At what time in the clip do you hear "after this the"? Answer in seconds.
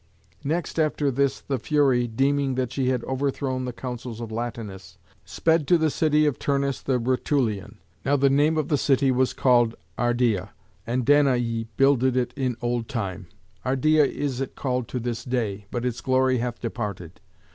0.79-1.59